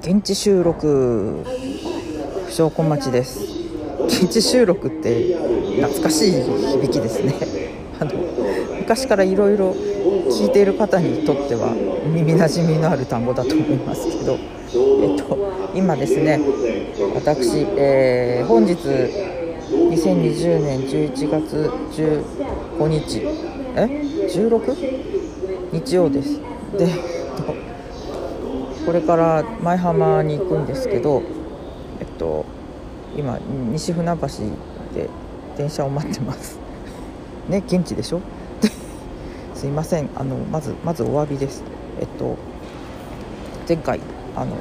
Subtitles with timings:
[0.00, 1.44] 現地収録
[2.48, 3.40] 証拠待ちです。
[4.06, 5.34] 現地収録って
[5.76, 7.34] 懐かしい響きですね。
[8.00, 8.12] あの
[8.78, 9.72] 昔からいろいろ
[10.30, 11.74] 聞いている方にとっては
[12.06, 14.38] 耳なじみのある単語だと思いますけど、
[14.72, 15.36] えっと、
[15.74, 16.40] 今ですね
[17.14, 23.22] 私、えー、本日2020年11月15日
[23.76, 23.86] え
[24.28, 25.10] ？16?
[25.72, 26.40] 日曜です。
[26.78, 26.88] で
[28.90, 31.22] これから舞浜に行くんですけど
[32.00, 32.44] えっと
[33.16, 33.38] 今
[33.70, 34.26] 西船橋
[34.92, 35.08] で
[35.56, 36.58] 電車を待ってます。
[37.48, 38.20] ね現地でしょ？
[39.54, 40.08] すいません。
[40.16, 41.62] あのまずまずお詫びです。
[42.00, 42.34] えっと
[43.68, 44.00] 前回
[44.34, 44.56] あの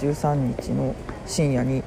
[0.00, 1.84] 13日の深夜に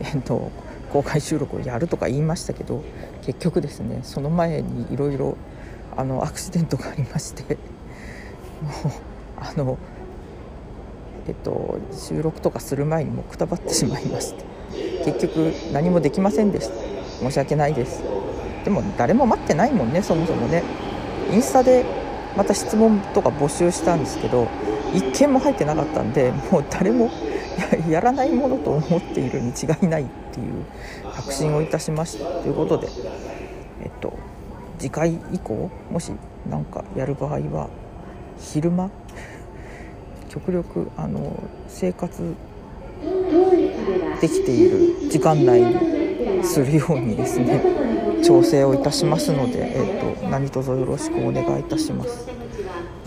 [0.00, 0.50] えっと
[0.92, 2.82] 公開収録をやるとか言いましたけど
[3.24, 5.36] 結局ですねその前にいろいろ
[5.96, 7.54] アクシデントがありまして
[8.60, 8.92] もう
[9.38, 9.78] あの
[11.28, 14.44] えっと収録とかする前にもくたばってしまいまして。
[15.04, 16.74] 結局何もできませんでした。
[17.20, 18.02] 申し訳ないです。
[18.64, 20.62] でも誰も待ってないもんねそもそもね。
[21.32, 21.84] インスタで
[22.36, 24.48] また質問とか募集したんですけど
[24.92, 27.10] 1件も入ってなかったんでもう誰も
[27.88, 30.64] やらないものと思っているに違いないっていう
[31.14, 32.88] 確信をいたしましたということで。
[33.82, 34.12] えっと
[34.78, 36.10] 次回以降もし
[36.50, 37.68] 何かやる場合は
[38.40, 38.90] 昼間
[40.32, 42.34] 極力あの生活
[44.18, 47.62] できている時間内にするようにですね
[48.24, 52.26] 調整をいたしますので、えーと、何卒よろしくお願いいたします。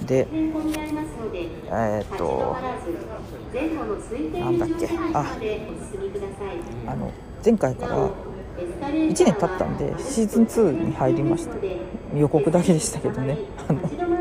[0.06, 2.56] でえっ、ー、と
[4.40, 5.36] なんだっけあ
[6.88, 7.12] あの
[7.44, 8.10] 前回から
[8.92, 11.56] 1年経ったんでシーズン2に入りました
[12.16, 14.15] 予告だけでしたけどねあの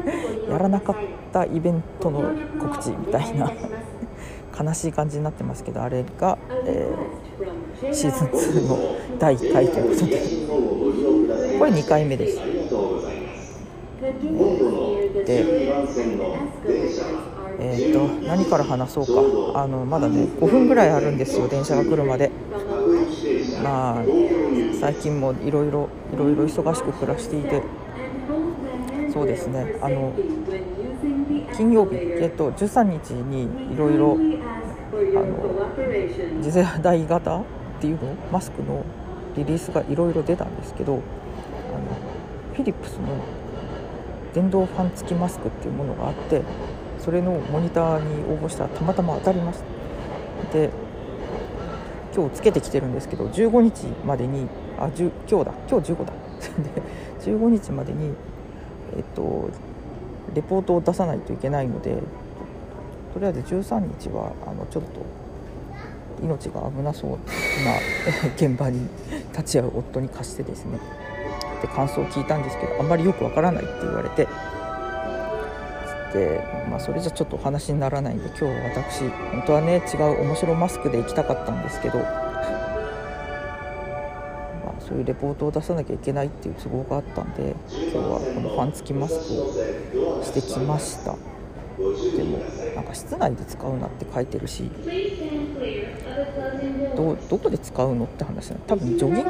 [0.48, 0.96] やらなかっ
[1.32, 2.22] たイベントの
[2.60, 3.50] 告知みたいな
[4.62, 8.28] 悲しい感じになってますけどあれが、えー、シーズン
[8.62, 8.78] 2の
[9.18, 10.44] 第1回ということで。
[11.58, 12.38] これ2回目です。
[15.24, 15.44] で
[17.56, 19.60] えーと、何から話そうか。
[19.60, 22.30] あのまだね5分ぐらいあるんですよ電車が来るまで。
[23.62, 24.04] まあ
[24.80, 27.62] 最近もいろいろいろいろ忙しく暮らしていて。
[29.14, 29.76] そうですね。
[29.80, 30.12] あの
[31.56, 34.18] 金曜日、えっと、13日にいろいろ
[36.42, 37.44] 次世代型っ
[37.80, 38.84] ていうのマスクの
[39.36, 41.02] リリースがいろいろ出たんですけどあの
[42.54, 43.24] フィリップスの
[44.34, 46.42] 電動ファン付きマスクっていうものがあって
[46.98, 49.60] それのモニターに応募したらたまたま当たりまし
[50.50, 50.70] たで
[52.16, 56.12] 今日つけてきてるんですけど15日までにあ今日だ今日15だ。
[56.58, 56.82] で
[57.20, 58.12] 15日までに
[58.96, 59.50] えっと
[60.34, 61.96] レポートを出さないといけないので
[63.12, 65.04] とりあえず13日はあのちょっと
[66.22, 67.16] 命が危なそうな
[68.36, 68.88] 現場に
[69.32, 70.78] 立ち会う夫に貸してですね
[71.62, 74.26] で感想を聞いたんですけどあんまりよくわからないって言われて
[76.12, 76.40] で、
[76.70, 81.98] まあ、それじゃちょっとお話にならないんで今日私本当はね違う面白マスクで行きたかったんですけど、
[84.94, 91.16] そういうレポートを出さなきゃいけないっていう都合があったんで今日はこのファン付きマスクをしてきました。
[92.16, 92.38] でも
[92.76, 94.70] なんか室内で使うなって書いてるし
[96.96, 99.24] どどこで使うのって話な多分ジョギン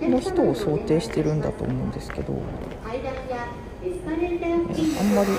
[0.00, 2.40] グの人を想定してるんだと思うんですけど、あん
[5.14, 5.32] まりこ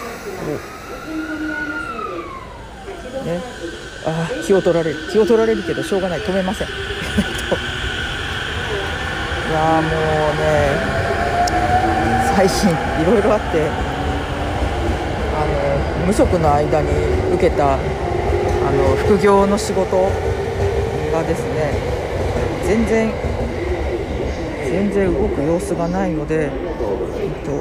[3.22, 3.42] うね
[4.06, 6.22] あ気を取られる気を取られるけどしょうがない。
[6.22, 6.68] 止めません。
[9.52, 9.92] いやもう
[10.40, 10.72] ね
[12.38, 13.68] 最近いろいろあって
[15.36, 15.46] あ
[16.00, 16.88] の無職の間に
[17.36, 17.78] 受けたあ
[18.72, 20.10] の副業の仕事
[21.12, 21.74] がですね
[22.64, 23.12] 全然
[24.70, 26.52] 全然動く様子がないので、えっ
[27.44, 27.52] と、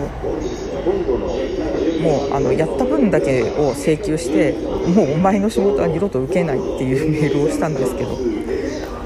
[2.05, 4.53] もうあのやった分だけを請求して
[4.95, 8.17] もうお前の仕事は二度と受けないっていうメールをしたんですけど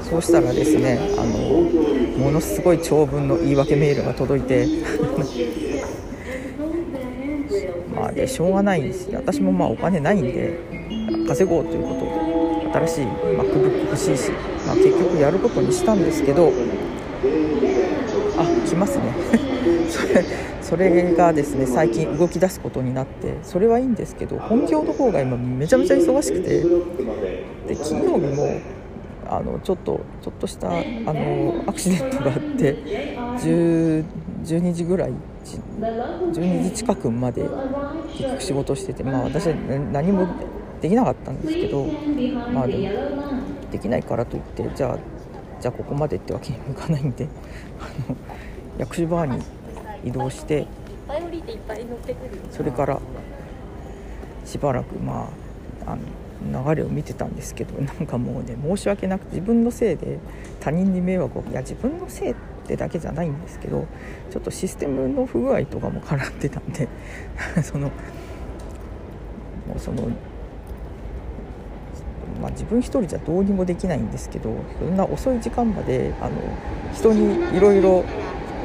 [0.03, 1.84] そうしたらですねあの
[2.25, 4.65] ものすごい長文の言い訳メールが届いて。
[7.95, 10.59] まあでしょうがないんです私もまあお金ないんで
[11.27, 11.99] 稼ごうということ。
[12.71, 14.31] で新しい MacBook 欲しいし、
[14.65, 16.51] まあ、結局やることにしたんですけど。
[18.37, 19.03] あ来ますね。
[19.87, 20.25] それ
[20.61, 26.63] それがですね最近動き出すことになってそれはいいんですけど本業の方が今めちゃめちゃ忙しくて。
[27.67, 28.74] で金曜日も
[29.27, 32.75] あのちょっとちょっとしたあのアクシデントがあって
[33.37, 35.11] 12時ぐらい
[35.45, 37.47] 12時近くまで
[38.17, 39.55] 結局仕事しててまあ私は
[39.91, 40.27] 何も
[40.81, 41.85] できなかったんですけど
[42.53, 42.89] まあでも
[43.71, 44.99] できないからといってじゃあ
[45.59, 47.27] じゃあここまでってわけにもいかないんで
[47.79, 48.17] あの
[48.77, 49.43] 薬師バーに
[50.03, 50.67] 移動して
[52.51, 52.99] それから
[54.45, 55.44] しばらくまあ
[55.85, 60.19] あの流れを見てたんですけど なんかもうね申し訳なく自分のせいで
[60.59, 62.35] 他人に迷惑をいや自分のせいっ
[62.67, 63.85] てだけじゃないんですけど
[64.31, 66.87] ちょっとシステムの不具合とかも絡んでたんで
[67.63, 67.91] そのも
[69.75, 70.03] うその
[72.41, 76.31] まあ、自分一人じゃどうにもできないんですけどそんな遅い時間まであの
[76.93, 78.03] 人にいろいろ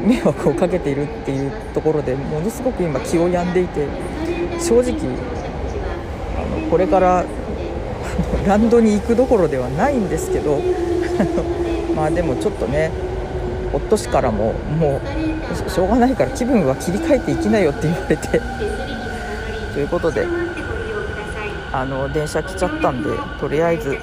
[0.04, 3.86] 迷惑をかけているっていうところでものすごく今気を病んでいて
[4.58, 4.96] 正直
[6.50, 7.24] のこれから
[8.46, 10.60] ランドに行くどころではないんですけど
[11.96, 12.90] まあでもちょっとね
[13.72, 15.00] 夫氏からもも
[15.66, 18.40] うしょうがないから気分は切り替えていきなよって言われて。
[19.72, 20.26] ということで
[21.72, 23.10] あの電車来ちゃったんで
[23.40, 23.98] とりあえず一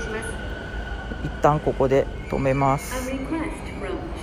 [1.41, 3.11] 旦ここで止めます。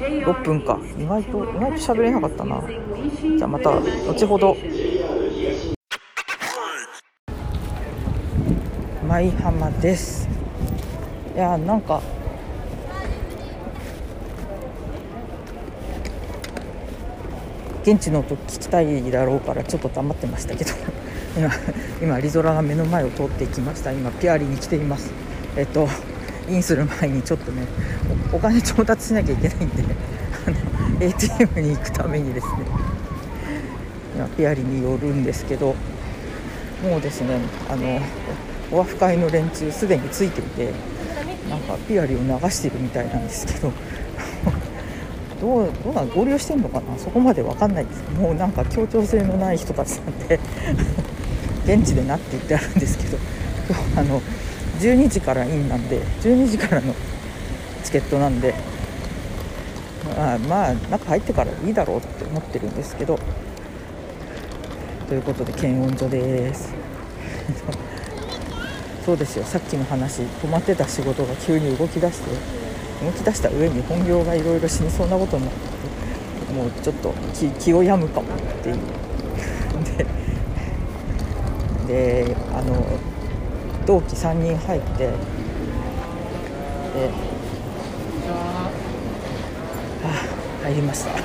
[0.00, 0.78] 6分か。
[0.98, 2.62] 意外と意外と喋れなかったな。
[3.36, 4.56] じゃあまた後ほど。
[9.14, 10.28] 舞浜です。
[11.37, 12.02] いやなんか
[17.84, 20.72] 現地の音聞きたいだろうからちょっと黙ってましたけど
[21.38, 21.50] 今
[22.02, 23.93] 今リゾラが目の前を通っていきました。
[23.93, 25.12] 今ピアリに来ています。
[25.56, 25.88] えっと
[26.49, 27.69] インする前にちょっとね
[28.32, 29.84] お金調達しなきゃいけないんで
[30.44, 30.56] あの
[31.00, 32.52] ATM に行くためにですね
[34.17, 35.76] 今ピアリに寄るんですけど
[36.82, 37.38] もうですね
[37.70, 38.00] あの
[38.74, 40.72] オアフ会の連中すでについていて
[41.48, 43.72] なんかピアリを流しているみたいなんですけど
[45.40, 46.98] どうどうなん合流してんのかな？
[46.98, 48.02] そこまで分かんないです。
[48.18, 50.40] もうなんか協調性のない人たちなんで
[51.64, 53.18] 現地でなって言ってあるんですけど
[53.96, 54.20] あの
[54.80, 56.94] 12時からインなんで12時からの
[57.84, 58.54] チケットなんで
[60.16, 63.18] まあ、まあ、中入ってからいいだろうって思ってるんですけど
[65.08, 66.74] ということで検温所です。
[69.04, 69.44] そうですよ。
[69.44, 72.30] さっきの話止まってた仕事が急に動き出して
[73.04, 75.58] 動き出した上に本業がいろいろ死にそうなことになって
[76.54, 78.76] もうちょっと気気を病むかもっていう。
[81.86, 82.82] でであの
[83.84, 85.10] 同期3人入ってで
[90.02, 90.26] あ
[90.62, 91.10] 入りました。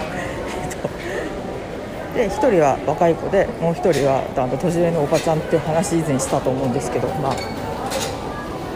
[2.13, 7.35] で1人は若い子でもう1人はあの年上のおばちゃんって話以前したと思うんですけど、まあ、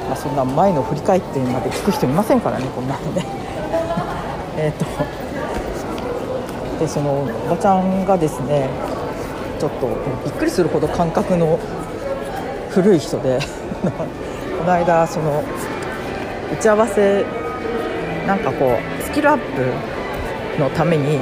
[0.07, 3.25] まあそんな前の振り返ってまで聞く人いませんからねこんなのね。
[4.57, 4.85] えっと
[6.79, 8.69] でそのおばちゃんがですね
[9.59, 9.87] ちょっと
[10.25, 11.59] びっくりするほど感覚の
[12.69, 13.39] 古い人で
[14.59, 15.43] この間その
[16.51, 17.25] 打ち合わせ
[18.27, 21.19] なんかこうスキルアップのために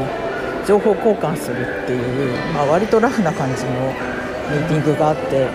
[0.68, 3.70] 情報交換するっていう、まあ、割とラフな感じの
[4.50, 5.48] ミーティングがあって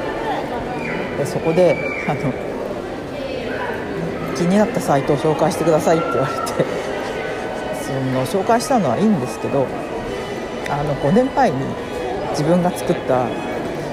[1.19, 1.77] でそこで
[2.09, 2.33] あの
[4.37, 6.65] 気になったサイトを紹介してくださいって言われて。
[7.87, 9.65] その紹介したのはいいんですけど
[10.69, 11.57] あの5年前に
[12.31, 13.27] 自分が作った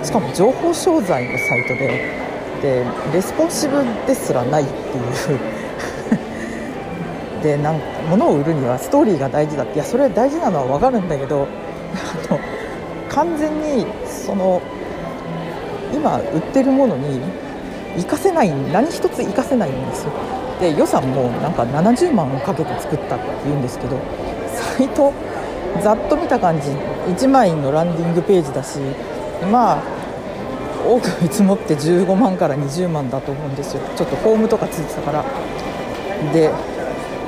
[0.04, 2.24] しかも情報商材のサイトで
[2.62, 5.40] で responsive ですらないっていう。
[7.44, 11.46] でなんか物を売るにはストーリーが大事だっていやそれは大事なのは分かるんだけど
[12.30, 12.40] あの
[13.10, 14.62] 完全にその
[15.94, 17.20] 今売ってるものに
[17.96, 20.12] 活かせない何一つ活かせないんですよ。
[20.60, 23.98] で予算もなんか70万をかけて作ったって言うんですけど
[24.78, 25.14] サイト
[25.82, 26.70] ざっと見た感じ。
[26.70, 28.80] 1枚の landing page だし
[29.52, 29.84] まあ
[30.88, 33.82] 多く見積もって15万から20万だと思うんですよ。
[33.96, 35.26] ちょっとフォームとかついてたから。
[36.32, 36.52] で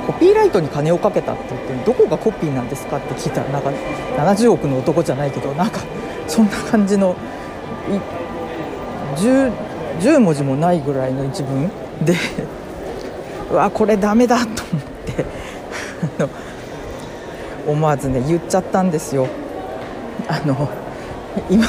[0.06, 3.70] コピーライトに金をかけたって言ってどこがコピーなんですかって聞いたらなんか
[4.16, 5.80] 70億の男じゃないけどなんか
[6.28, 7.16] そんな感じの
[9.16, 9.52] 10,
[10.00, 11.68] 10文字もないぐらいの一文
[12.04, 12.14] で
[13.50, 15.24] うわこれダメだと思って
[17.70, 19.26] 思わずね言っちゃったんですよ。
[20.28, 20.68] あの
[21.50, 21.66] 今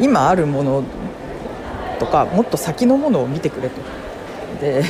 [0.00, 0.82] 今あるもの
[1.98, 3.80] とかもっと先のものを見てくれと。
[4.60, 4.84] で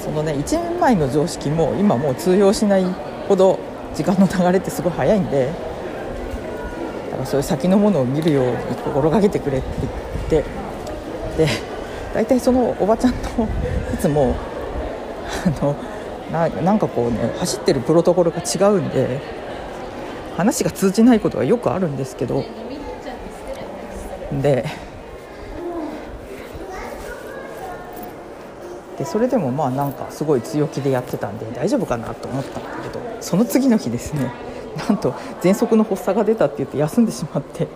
[0.00, 2.84] そのね1年前の常識も今もう通用しない
[3.28, 3.58] ほど
[3.94, 5.46] 時間の流れってすごい早いんで
[7.10, 9.66] だからそういう先のものを見るように心がけてくれって
[10.30, 10.50] 言って
[11.36, 11.48] で
[12.14, 13.18] 大体そのおばちゃんと
[13.94, 14.36] いつも
[15.46, 15.76] あの
[16.32, 19.20] ななんかこうね走ってるプロトコルが違うんで
[20.36, 22.44] 話が通じないことがよくあるんですけど。
[24.32, 24.64] で
[29.04, 34.32] それでもまあなんかすごい強気でやってたんで大丈夫かなと思ったんだけどその次の日ですね。
[34.76, 37.66] なんと喘息の発作が出たって言って休んでしまって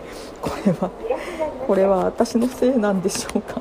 [0.41, 0.91] これは
[1.67, 3.61] これは私のせいなんでしょうか。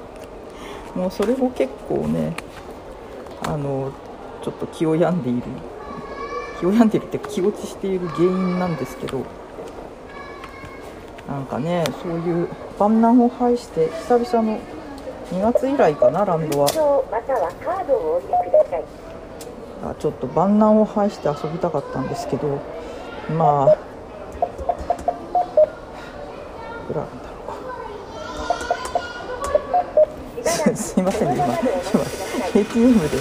[0.95, 2.35] もうそれも結構ね
[3.45, 3.91] あの
[4.43, 5.43] ちょっと気を病んでいる
[6.59, 9.23] 気を病んでいるって気落ちしている原因なんですけど
[11.27, 12.47] なんかねそういう
[12.79, 14.59] 万難を排して久々の
[15.31, 16.67] 2月以来かなランドは。
[19.81, 22.59] あちょっと万難を排して遊びたかったんですけど
[23.37, 23.75] まあい
[26.87, 27.35] くらなんだろ
[30.39, 30.43] う。
[30.43, 31.57] か すすいませんね今今
[32.55, 33.17] ATM で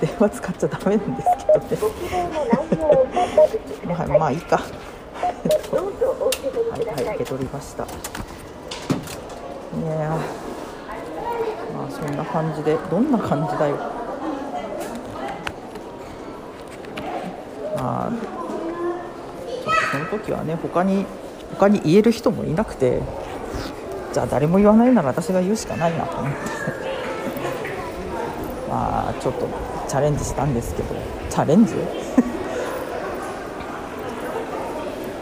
[0.06, 1.28] 電話使っちゃダメなんです
[1.68, 1.94] けどね。
[3.86, 4.56] まあまあいいか。
[4.56, 4.62] は
[6.78, 7.84] いはい受け取りました。
[7.84, 7.86] い
[9.86, 10.08] や
[11.76, 13.76] まあそんな感じでどんな感じだよ。
[17.76, 18.39] まあ
[19.90, 21.04] その時はね他に
[21.58, 23.00] 他に言える人もいなくて
[24.12, 26.38] じゃあ誰も言わないなら私が言うしかないなと思って。
[28.70, 29.48] まあちょっと
[29.88, 30.94] チャレンジしたんですけど。
[31.28, 31.74] チャレンジ？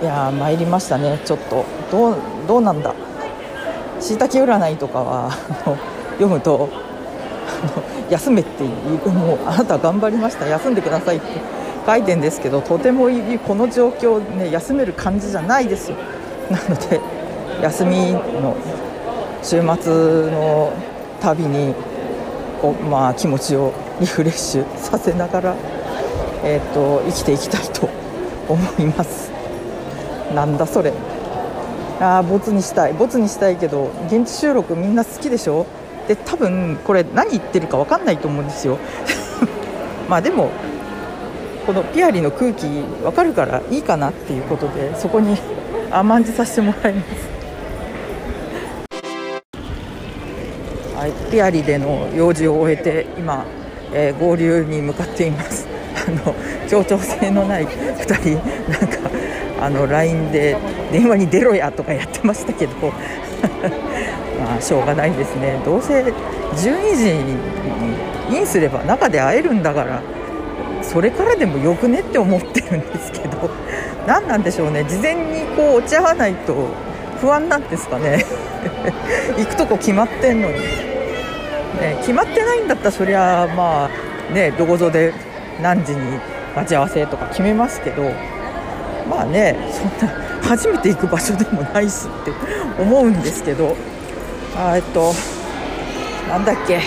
[0.03, 1.19] いや参りましたね。
[1.25, 1.65] ちょっと。
[1.91, 2.15] どう
[2.47, 2.95] どうなんだ？
[4.01, 5.31] しいたけ占いとかは
[6.19, 6.69] 読むと
[8.11, 8.69] 休めってい
[9.05, 10.47] うもうあなた頑張りました。
[10.47, 11.58] 休んでくださいって。
[11.88, 15.97] 書いてんですけどとてもいいこの状況ね休める感じじゃないですよ。
[16.50, 17.00] なので
[17.62, 18.54] 休みの
[19.42, 20.73] 週末の
[21.23, 21.75] 旅に
[22.61, 25.57] こう、まあ、気持ちをリフレッシュさせながら、
[26.45, 27.88] えーと、生きていきたいと
[28.49, 29.30] 思います。
[30.35, 30.92] なんだそれ。
[32.00, 32.92] ああボツにしたい。
[32.92, 35.66] ボツにしたいけど現地収録みんな好きでしょ？
[36.07, 38.78] で多分これ何言ってるか分かんないと思うんですよ。
[40.09, 40.50] まあでも
[41.69, 45.37] このピアリの空気分かるからいいかなっていうことでそこに
[45.93, 47.09] 甘んじさせてもらいます。
[50.97, 51.31] はい。
[51.31, 53.45] ピアリでの用事を終えて今、
[53.93, 55.69] えー、合流に向かっています。
[56.09, 56.35] あの
[56.71, 58.31] 協調性のない2人。
[58.73, 59.11] なんか
[59.61, 60.57] あの LINE で
[60.91, 62.73] 電話に出ろやとかやってましたけど。
[64.41, 65.61] まあしょうがないですね。
[65.67, 66.13] どうせ12
[66.97, 70.01] 時にインすれば中で会えるんだから。
[70.88, 73.50] それからでもよくねって思ってるんですけど
[74.07, 74.85] 何なんでしょうね。
[74.85, 76.68] 事前にこう落ち合わないと
[77.21, 78.25] 不安なんですかね。
[79.37, 83.90] 行くとこ決まってんのに、ね、決まってないんだったらそりゃま
[84.30, 85.12] あねどこぞで
[85.62, 86.18] 何時に
[86.57, 88.02] 待ち合わせとか決めますけど
[89.11, 92.33] まあねそんな初めて行く場所でもないしって
[92.80, 93.76] 思うんですけど。
[94.57, 95.12] あえっと
[96.28, 96.78] なんだっけ。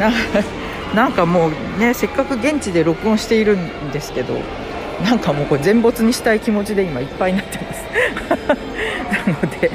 [0.00, 0.10] な
[0.94, 4.34] なんかもうねせっかく現地で録音しているんですけど
[5.02, 7.82] なんかもうこれ全没にしたい気持ちで今いっぱいになってます。
[9.26, 9.70] なので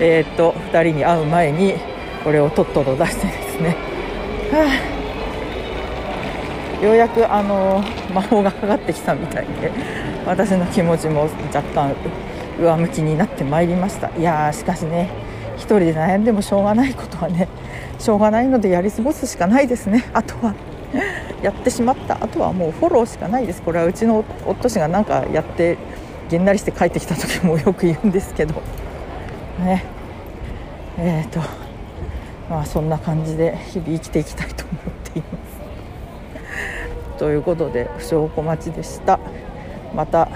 [0.00, 1.74] えー、っと2人に会う前に
[2.24, 3.76] これをとっとと出してですね、
[6.82, 9.70] ようやくあの魔法がかかってきたみたいで
[10.24, 11.94] 私の気持ちも若干
[12.60, 14.10] 上向きになってまいりました。
[14.16, 15.10] いやしかしね
[15.56, 17.48] 1人で悩んでもしょうがないことはね
[18.02, 20.04] しょうがないのでやり過ごすしかないですね。
[20.12, 20.54] あとは
[21.40, 22.18] やってしまった。
[22.20, 23.62] あとはもうフォローしかないです。
[23.62, 25.78] これはうちの夫氏が何かやって
[26.28, 28.54] げんなりして帰ってきた時もよく言うんですけど。
[29.64, 29.84] ね。
[30.98, 31.40] えーと
[32.50, 35.28] まあそんな感じで日々生きていきたいと思っていま
[37.14, 37.18] す。
[37.18, 39.20] ということで不祥小町でした。
[39.94, 40.28] また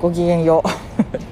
[0.00, 1.31] ごきげんよう。